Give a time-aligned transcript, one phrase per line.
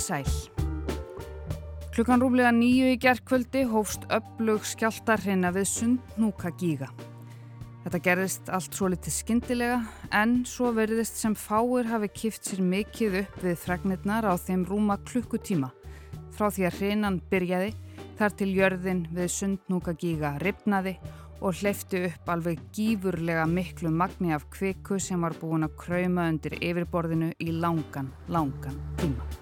[0.00, 0.60] Komiði sæl.
[1.92, 6.88] Klukkan rúmlega nýju í gerðkvöldi hófst upplug skjáltarhina við Sundnúka gíga.
[7.84, 9.80] Þetta gerðist allt svo litið skindilega
[10.16, 14.96] en svo verðist sem fáir hafi kift sér mikið upp við fregnirnar á þeim rúma
[15.08, 15.72] klukkutíma
[16.36, 17.74] frá því að hrinan byrjaði
[18.20, 20.96] þar til jörðin við Sundnúka gíga ripnaði
[21.40, 26.56] og hleyfti upp alveg gífurlega miklu magni af kviku sem var búin að krauma undir
[26.60, 29.39] yfirborðinu í langan, langan tíma.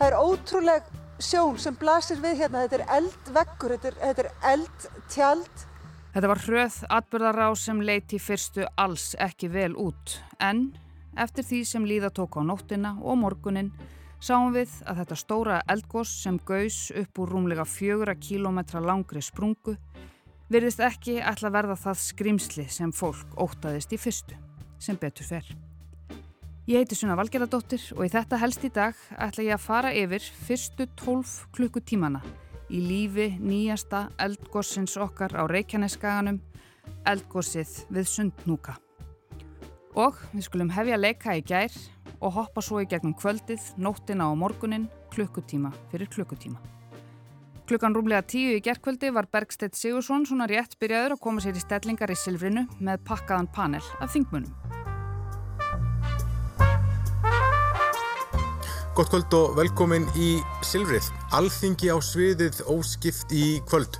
[0.00, 0.86] Það er ótrúleg
[1.20, 5.64] sjón sem blasir við hérna, þetta er eldveggur, þetta er, eldtjald.
[6.14, 10.70] Þetta var hröð atbyrðará sem leiti fyrstu alls ekki vel út en
[11.20, 13.68] eftir því sem líða tók á nóttina og morgunin
[14.24, 19.76] sáum við að þetta stóra eldgós sem gaus upp úr rúmlega fjögura kílometra langri sprungu
[20.48, 24.40] virðist ekki ætla verða það skrimsli sem fólk ótaðist í fyrstu,
[24.80, 25.58] sem betur fer.
[26.68, 30.24] Ég heiti Sunna Valgeradóttir og í þetta helst í dag ætla ég að fara yfir
[30.44, 32.20] fyrstu 12 klukkutímana
[32.68, 36.36] í lífi nýjasta eldgossins okkar á Reykjaneskaganum,
[37.08, 38.76] eldgossið við Sundnúka.
[39.96, 41.72] Og við skulum hefja leika í gær
[42.20, 44.84] og hoppa svo í gegnum kvöldið, nóttina og morgunin,
[45.16, 46.60] klukkutíma fyrir klukkutíma.
[47.70, 51.64] Klukkan rúmlega tíu í gerðkvöldi var Bergstedt Sigursson svona rétt byrjaður að koma sér í
[51.64, 54.79] stellingar í Silfrinu með pakkaðan panel af þingmunum.
[59.00, 60.26] Gott kvöld og velkomin í
[60.60, 61.06] Silfrið.
[61.32, 63.94] Alþingi á sviðið óskipt í kvöld.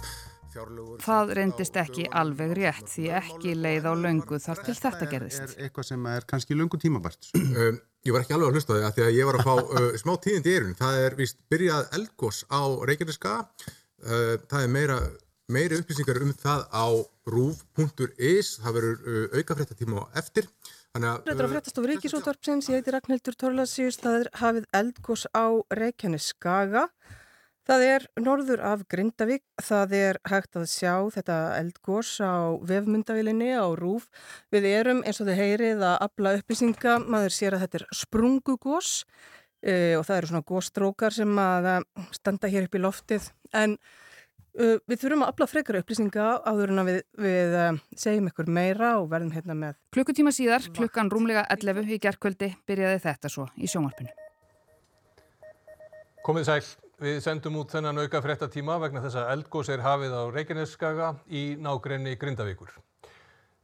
[0.53, 5.55] Fjárlugur Það reyndist ekki alveg rétt því ekki leið á löngu þar til þetta gerðist.
[5.57, 7.31] Er eitthvað sem er kannski löngu tímabært.
[7.41, 9.89] Um, ég var ekki alveg að hlusta það því að ég var að fá uh,
[10.03, 10.77] smá tíðindi í erun.
[10.83, 13.39] Það er vist byrjað eldgós á Reykjaneska.
[14.05, 14.99] Uh, það er meira,
[15.49, 16.87] meiri upplýsingar um það á
[17.39, 18.53] rúf.is.
[18.61, 20.53] Það verður uh, aukafrættatíma á eftir.
[20.91, 25.47] Þetta er á fréttastofu Ríkisútvarpsins, ég heiti Ragnhildur Torlasíus, það er hafið eldgós á
[25.79, 26.89] Reykjanes Skaga.
[27.71, 33.71] Það er norður af Grindavík, það er hægt að sjá þetta eldgós á vefmyndavilinni á
[33.79, 34.09] Rúf.
[34.51, 38.93] Við erum eins og þið heyrið að abla upplýsinga, maður sér að þetta er sprungugós
[39.63, 41.71] e, og það eru svona góstrókar sem að
[42.19, 43.31] standa hér upp í loftið.
[43.55, 43.79] En
[44.55, 48.91] við þurfum að afla frekar upplýsinga áður en að við, við uh, segjum ykkur meira
[48.99, 49.79] og verðum hérna með.
[49.95, 54.13] Klukkutíma síðar, klukkan rúmlega 11 í gerðkvöldi, byrjaði þetta svo í sjónvarpinu.
[56.27, 56.61] Komið sæl,
[57.01, 61.45] við sendum út þennan auka frettatíma vegna þess að eldgós er hafið á Reykjaneskaga í
[61.57, 62.75] nágrenni Grindavíkur.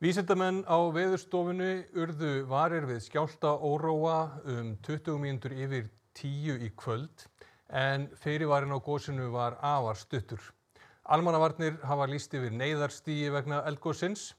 [0.00, 5.86] Vísindamenn á veðurstofunu urðu varir við skjálta óróa um 20 mínútur yfir
[6.20, 7.25] 10 í kvöld
[7.69, 10.41] en fyrirvarin á gósinu var afar stuttur.
[11.06, 14.33] Almannavarnir hafa líst yfir neyðarstíi vegna eldgóðsins.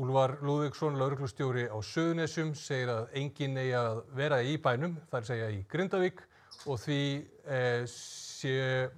[0.00, 5.50] Úlvar Lúðvíksson, lauruglustjóri á Suðunessum, segir að engin eigi að vera í bænum, þar segja
[5.52, 6.22] í Grindavík
[6.70, 7.00] og því
[7.44, 8.54] eh, sé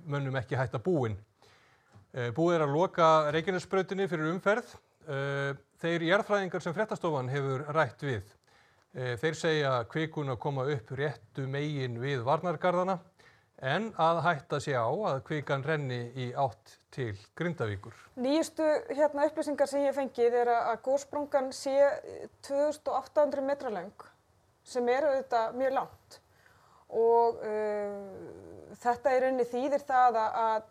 [0.06, 1.16] mönnum ekki hægt að búin.
[2.12, 4.76] Eh, búið er að loka Reykjanesbrautinni fyrir umferð.
[5.08, 8.36] Eh, þeir jærfræðingar sem frettastofan hefur rætt við.
[8.92, 13.00] Eh, þeir segja kvikun að koma upp réttu megin við varnargarðana
[13.62, 17.94] en að hætta sé á að kvikan renni í átt til Grindavíkur.
[18.20, 21.76] Nýjustu hérna, upplýsingar sem ég fengið er að góðsprungan sé
[22.48, 24.08] 2800 metra lang
[24.66, 26.18] sem eru auðvitað mjög langt
[26.92, 30.66] og uh, þetta er unni þýðir það að,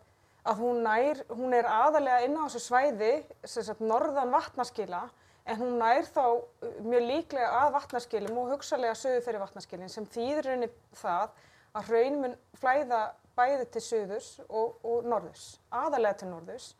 [0.52, 3.12] að hún, nær, hún er aðalega inn á þessu svæði,
[3.44, 5.06] sagt, norðan vatnaskila
[5.48, 10.06] en hún nær þá uh, mjög líklega að vatnaskilum og hugsalega sögu fyrir vatnaskilin sem
[10.12, 10.70] þýðir unni
[11.00, 11.32] það
[11.76, 13.02] að hraun mun flæða
[13.36, 16.72] bæði til suðurs og, og norðurs, aðalega til norðurs,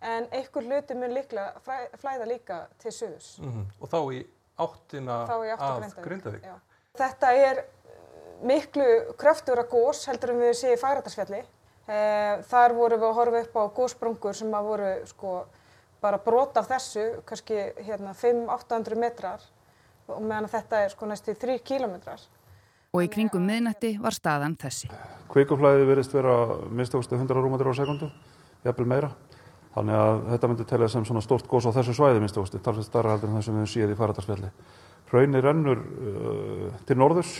[0.00, 3.38] en einhver hluti mun líklega flæða líka til suðurs.
[3.42, 3.66] Mm -hmm.
[3.80, 4.26] Og þá í
[4.58, 6.48] áttina þá í að Grindavík.
[6.98, 8.88] Þetta er uh, miklu
[9.18, 11.44] kröftur að gós heldur en við séum í Færatasfjalli.
[11.88, 15.46] Eh, þar vorum við að horfa upp á gósbrungur sem að voru sko
[16.02, 19.40] bara brot af þessu, kannski hérna 5-800 metrar
[20.06, 22.20] og meðan þetta er sko næstu 3 kilometrar
[22.94, 24.88] og í kringum miðnætti var staðan þessi.
[25.28, 26.34] Kvikuflæði verist vera
[26.72, 28.08] minnstakosti 100 rúmatir á sekundu,
[28.64, 29.10] jafnvel meira.
[29.74, 33.14] Þannig að þetta myndi telja sem svona stort gós á þessu svæði minnstakosti, talveg starra
[33.14, 34.50] heldur en það sem við séum í færatarsfjalli.
[35.12, 37.34] Hraunir rennur uh, til norðurs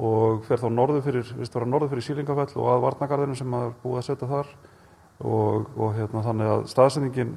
[0.00, 3.74] og fer þá norður fyrir, vist vera norður fyrir sílingafell og að varnagarðinu sem maður
[3.82, 4.54] búið að setja þar
[5.20, 7.34] og, og hérna þannig að staðsendingin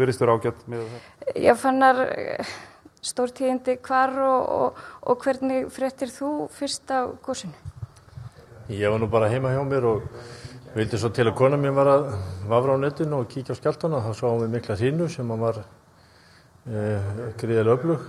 [0.00, 1.06] verist vera ágætt með það.
[1.44, 2.02] Ég fannar
[3.02, 7.56] stórtíðindi hvar og, og, og hvernig frettir þú fyrst á góðsunu?
[8.70, 10.04] Ég var nú bara heima hjá mér og
[10.74, 12.10] vildi svo til að kona mér var að
[12.50, 15.62] vafra á netinu og kíkja á skjáltana þá sáum við mikla þínu sem var
[16.68, 17.08] eh,
[17.40, 18.04] gríðilega öflug.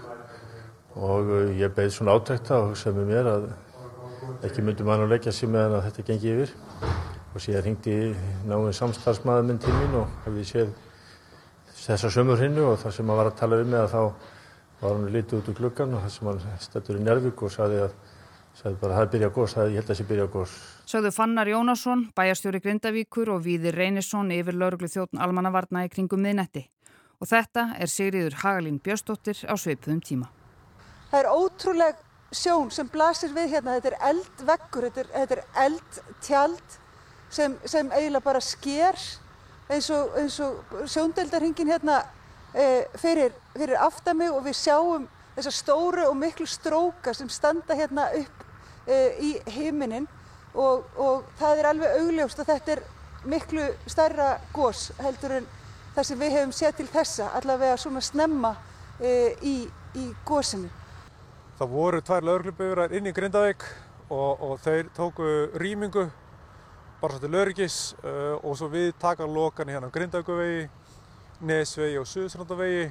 [1.01, 3.47] Og eh, ég beði svona átækta og hugsaði með mér að
[4.45, 6.53] ekki myndum hann að leggja sér meðan að þetta gengi yfir.
[7.31, 7.95] Og síðan hringdi
[8.45, 10.75] náinn samstarfsmaður minn til mín og hefði séð
[11.81, 14.01] þessa sömur hinnu og það sem hann var að tala um með að þá
[14.81, 17.83] var hann litið út úr gluggan og það sem hann stættur í Njárvík og saði
[17.85, 17.95] að
[18.57, 20.53] saði bara að það byrja gós, það ég held að það sé byrja gós.
[20.91, 26.65] Sögðu Fannar Jónasson, bæjarstjóri Grindavíkur og Víðir Reynisson yfir lauruglu þjóttn almannavarna í kringum miðnetti.
[27.21, 30.29] Og þetta er Sigriður Hagalín Björstóttir á sveipuðum tíma.
[31.11, 35.43] Það er ótrúleg sjón sem blasir við hérna, þetta er eldveggur, þetta er, þetta er
[35.65, 36.77] eldtjald
[37.31, 38.99] sem, sem eiginlega bara sker
[39.71, 42.01] eins og, og sjóndeldarhingin hérna
[42.99, 48.43] fyrir, fyrir aftami og við sjáum þessar stóru og miklu stróka sem standa hérna upp
[48.87, 50.07] e, í heiminin
[50.53, 52.83] og, og það er alveg augljóst að þetta er
[53.31, 55.47] miklu starra gós heldur en
[55.95, 58.55] það sem við hefum séð til þessa allavega svona snemma
[58.99, 59.55] e, í,
[59.95, 60.69] í gósinu.
[61.59, 63.63] Það voru tvær laurugluböfurar inn í Grindavík
[64.09, 65.27] og, og þeir tóku
[65.61, 66.07] rýmingu
[67.01, 70.67] bara svo til laurugis uh, og svo við taka lokan hérna á Grindavíkuvegi,
[71.41, 72.87] Nesvegi og Suðsrandavegi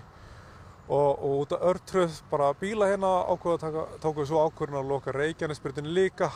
[0.91, 5.15] og, og út af örtröð bara bíla hérna ákveða tóku við svo ákveðin að loka
[5.15, 6.31] Reykjanesbyrjunni líka.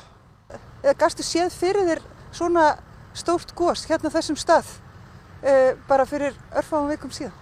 [0.85, 2.03] Eða gastu séð fyrir þér
[2.35, 2.67] svona
[3.17, 4.69] stórt gós hérna þessum stað
[5.43, 7.35] uh, bara fyrir örfáum vikum síðan?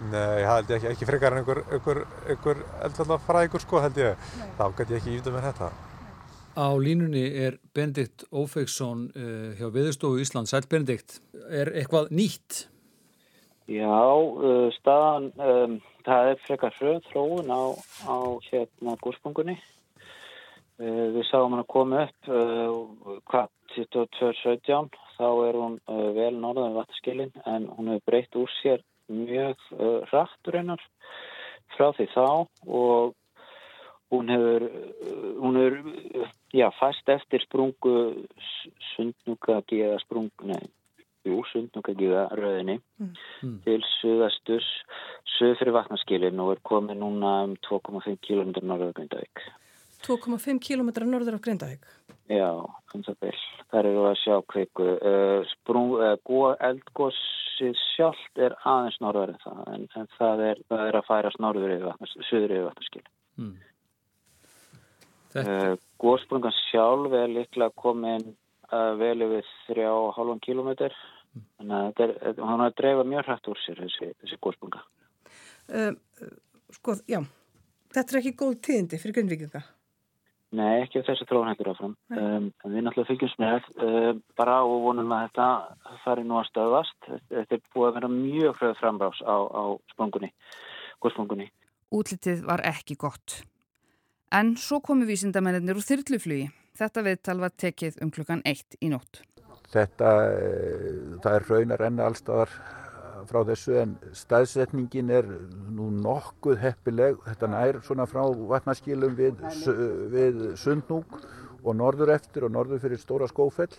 [0.00, 1.98] Nei, það held ég ekki, ekki frekar en einhver, einhver,
[2.32, 4.50] einhver eldfallafræðingur sko held ég, Nei.
[4.56, 5.70] þá gæti ég ekki ímda með þetta.
[6.56, 10.48] Á línunni er Benedikt Ófeiksson uh, hjá Viðurstofu Ísland.
[10.50, 11.20] Sæl Benedikt,
[11.52, 12.64] er eitthvað nýtt?
[13.70, 17.62] Já, uh, staðan, um, það er frekar hröð þróun á,
[18.02, 18.16] á
[18.48, 19.54] hérna góðspungunni.
[20.80, 22.30] Uh, við sáum hann að koma upp
[23.30, 25.76] hvað 22.17, þá er hún
[26.16, 30.82] vel norðan vatnskilin en hún hefur breytt úr sér mjög uh, rætt reynar
[31.76, 32.26] frá því þá
[32.66, 33.14] og
[34.10, 37.96] hún hefur, uh, hún hefur já, fæst eftir sprungu
[38.94, 40.62] sundnúkagi eða sprungu, nei,
[41.26, 43.12] jú, sundnúkagi rauðinni mm.
[43.44, 43.56] mm.
[43.66, 44.68] til suðastus,
[45.36, 49.44] suð fyrir vatnaskilin og er komið núna um 2,5 km norður Grindavík.
[50.06, 51.84] 2,5 km norður af Grindavík?
[52.30, 52.50] Já,
[52.94, 53.46] um það byrj.
[53.70, 54.86] Það eru að sjá kviku.
[54.96, 60.84] Uh, sprung, uh, eldgósið sjálft er aðeins norður en það, en, en það, er, það
[60.86, 63.04] er að færast norður yfir, vatnaskil.
[63.40, 63.56] Mm.
[65.30, 68.32] Uh, Gósprungan sjálf er líklega komin
[69.00, 70.70] vel yfir 3,5 km.
[71.30, 71.42] Mm.
[71.58, 74.80] Þannig að er, hann har dreifað mjög hrætt úr sér þessi, þessi gósprunga.
[75.70, 75.92] Uh,
[76.74, 77.20] sko, já,
[77.94, 79.62] þetta er ekki góð tíðindi fyrir grunnvíkinga.
[80.58, 81.92] Nei, ekki þessi þróun hættur áfram.
[82.10, 85.46] Um, við náttúrulega fylgjumst með um, bara og vonum að þetta
[86.02, 86.98] fari nú að stöðast.
[87.30, 89.62] Þetta er búið að vera mjög hröð frambrás á, á
[89.92, 90.32] sprungunni,
[90.98, 91.46] góðsprungunni.
[91.94, 93.44] Útlitið var ekki gott.
[94.34, 96.50] En svo komu vísindamennir úr þyrluflugi.
[96.80, 99.20] Þetta viðtal var tekið um klukkan eitt í nótt.
[99.70, 102.54] Þetta, eh, það er raunar enna allstaðar
[103.28, 105.28] frá þessu en staðsetningin er
[105.76, 107.20] nú nokkuð heppileg.
[107.26, 109.42] Þetta nær svona frá vatnaskilum við,
[110.14, 111.20] við Sundnúk
[111.60, 113.74] og norður eftir og norður fyrir Stóra Skófell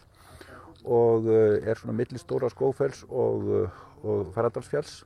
[0.86, 5.02] og eh, er svona millir Stóra Skófells og, eh, og Faradalsfjalls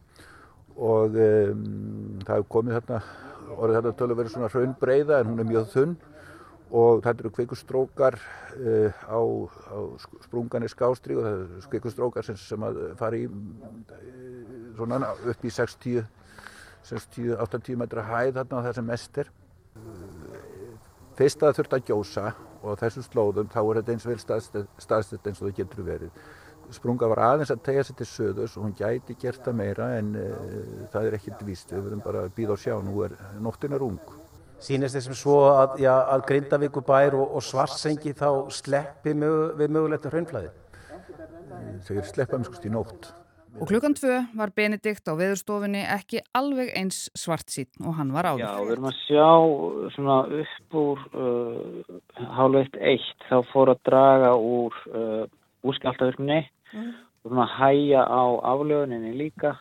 [0.76, 3.00] og um, það hefur komið þarna
[3.56, 5.94] orðið þetta tölu verið svona raunbreiða en hún er mjög þunn
[6.74, 9.78] og þetta eru kveikustrókar uh, á, á
[10.26, 13.34] sprunganir skástri og það eru kveikustrókar sem, sem að fara í uh,
[14.78, 19.28] svona upp í 60-80 metra hæð þarna og það sem mest er.
[21.16, 22.26] Fyrst að það þurft að gjósa
[22.66, 26.12] og þessum slóðum þá er þetta eins vel staðstætt eins og það getur verið.
[26.74, 30.08] Sprunga var aðeins að tegja sér til söðus og hún gæti gert það meira en
[30.18, 30.26] uh,
[30.92, 32.76] það er ekkert víst, við verðum bara að býða og sjá.
[32.82, 34.02] Nú er nóttin er ung
[34.64, 40.08] Sýnist þessum svo að, já, að Grindavíkubær og, og Svarsengi þá sleppi mög, við mögulegt
[40.10, 40.54] hraunflæði?
[41.86, 43.12] Þau sleppa um skust í nótt.
[43.56, 48.28] Og klukkan tvö var Benedikt á veðurstofinni ekki alveg eins svart sín og hann var
[48.28, 48.44] áður.
[48.44, 49.30] Já, við erum að sjá
[49.96, 51.94] svona upp úr uh,
[52.36, 55.24] hálf eitt eitt þá fór að draga úr uh,
[55.64, 56.92] úrskjáltavirkni mm.
[57.24, 59.56] og svona hæja á aflöðuninni líka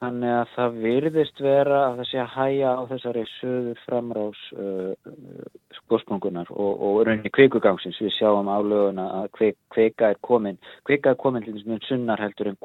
[0.00, 4.92] Þannig að það virðist vera að það sé að hæja á þessari söður framrás uh,
[5.10, 10.56] uh skósprungunar og, og rauninni kveikugangsins við sjáum á löguna að kveik, kveika er komin,
[10.86, 12.58] kveika er komin þess að sunnar heldur en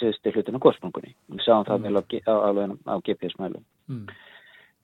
[0.00, 1.14] síðusti hlutin á skósprungunni.
[1.32, 2.02] Við sjáum það mm.
[2.26, 2.50] á, á,
[2.92, 3.64] á GPS-mælum.
[3.88, 4.04] Mm.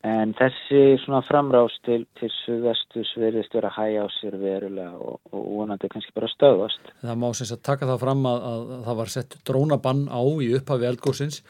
[0.08, 5.18] En þessi svona framrás til, til suðvestus virðist vera að hæja á sér verulega og,
[5.34, 6.92] og vonandi kannski bara stöðast.
[7.02, 10.52] Það má sem sagt taka það fram að, að það var sett drónabann á í
[10.60, 11.42] upphafi eldgóðsins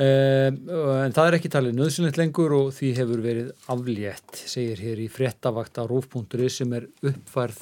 [0.00, 5.10] en það er ekki talið nöðsynlegt lengur og því hefur verið aflétt, segir hér í
[5.12, 7.60] frettavakt á rúf.ri sem er uppfærð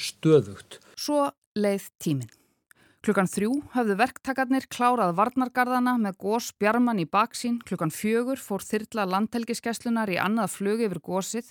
[0.00, 0.80] stöðugt.
[0.96, 2.32] Svo leið tíminn.
[3.04, 7.58] Klukkan þrjú hafðu verktakarnir klárað varnargarðana með gós bjarman í baksín.
[7.60, 11.50] Klukkan fjögur fór þyrla landhelgiskeslunar í annað flug yfir gósið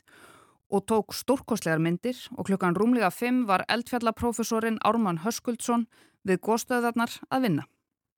[0.74, 5.86] og tók stórkoslegar myndir og klukkan rúmlega fimm var eldfjallaprofessorin Ármann Höskuldsson
[6.26, 7.68] við góstöðarnar að vinna.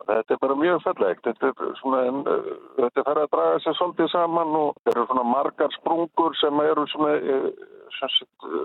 [0.04, 1.24] Þetta er bara mjög fellegt.
[1.26, 2.50] Þetta er svona, en, uh,
[2.82, 6.84] þetta fer að draga sér svolítið saman og það eru svona margar sprungur sem eru
[6.92, 7.48] svona uh,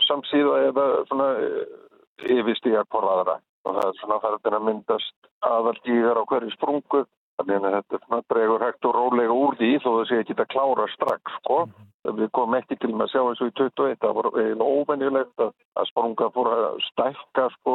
[0.08, 1.62] samsíða eða svona uh,
[2.26, 7.04] yfirstíjar porðaðra og það er svona færðin að myndast aðaldíðar á hverju sprungu
[7.40, 10.86] þannig að þetta dregur hægt og rólega úr því þó það sé ekki að klára
[10.94, 11.58] strax sko.
[11.64, 11.88] -hmm.
[12.20, 15.50] Við komum ekki til að sjá eins og í 21 það voru eiginlega óvenjulegt að,
[15.76, 17.74] að sprunga fór að stækka sko,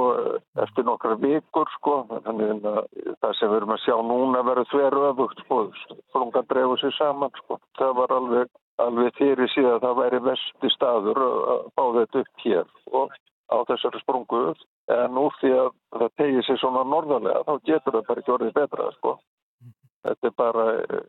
[0.65, 1.95] eftir nokkra vikur sko.
[2.25, 2.81] þannig að
[3.21, 5.59] það sem við erum að sjá núna verður þveru öfugt sko.
[6.09, 7.59] sprunga dregur sér saman sko.
[7.77, 8.49] það var alveg,
[8.81, 13.13] alveg fyrir síðan að það væri vesti staður að fá þetta upp hér og
[13.53, 14.41] á þessari sprungu
[14.89, 15.69] en úr því að
[15.99, 19.17] það tegir sér svona norðarlega þá getur það bara ekki orðið betra sko.
[20.05, 20.65] Þetta er bara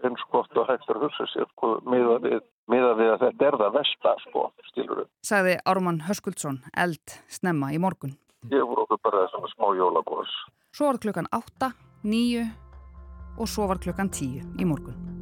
[0.08, 2.38] eins gott og hægt að hugsa sér sko, miða við,
[2.72, 5.10] miða við að þetta er það vesta, sko, stílur við.
[5.28, 8.16] Sagði Ármann Höskuldsson, eld snemma í morgun.
[8.52, 10.32] Ég voru okkur bara svona smá jólagós.
[10.76, 11.72] Svo var klukkan 8,
[12.06, 12.46] 9
[13.36, 15.15] og svo var klukkan 10 í morgun.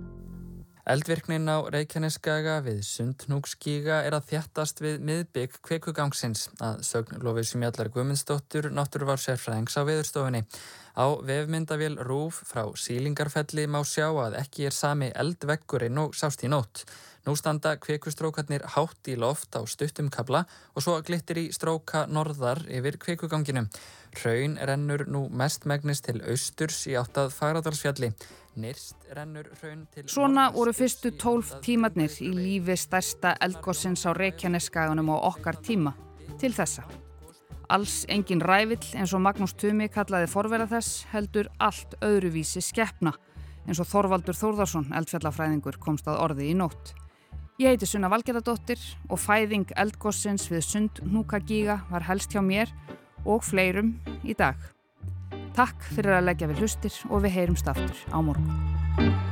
[0.85, 7.65] Eldvirknin á Reykjaneskaga við Sundnúkskíga er að þjættast við miðbygg kvekugangsins að sögn lofið sem
[7.65, 10.43] jallar Guðmundsdóttur náttúru var sérfræðings á viðurstofinni.
[10.93, 16.53] Á vefmyndavél Rúf frá Sílingarfelli má sjá að ekki er sami eldvekkurinn og sást í
[16.53, 16.85] nótt.
[17.25, 20.45] Nú standa kvekustrókarnir hátt í loft á stuttum kabla
[20.77, 23.73] og svo glittir í stróka norðar yfir kvekuganginum.
[24.15, 28.13] Hraun rennur nú mestmægnis til austurs í áttað Fagradalsfjalli.
[30.07, 35.95] Svona voru fyrstu tólf tímatnir í lífi stærsta eldgossins á Reykjaneskaganum og okkar tíma
[36.39, 36.85] til þessa.
[37.75, 43.15] Alls engin rævill eins og Magnús Tumi kallaði forverða þess heldur allt öðruvísi skeppna
[43.65, 46.93] eins og Þorvaldur Þórðarsson eldfjallafræðingur komst að orði í nótt.
[47.59, 52.73] Ég heiti Sunna Valgerðardóttir og fæðing eldgossins við Sund Núkagíga var helst hjá mér
[53.25, 54.59] og fleirum í dag.
[55.55, 59.24] Takk fyrir að leggja við hlustir og við heyrumst aftur á morgun.